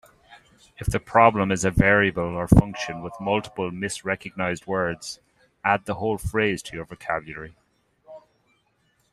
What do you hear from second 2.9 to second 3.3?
with